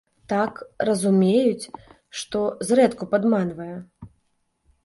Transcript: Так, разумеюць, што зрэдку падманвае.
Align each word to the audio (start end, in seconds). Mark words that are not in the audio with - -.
Так, 0.31 0.53
разумеюць, 0.89 1.69
што 2.21 2.39
зрэдку 2.71 3.03
падманвае. 3.15 3.73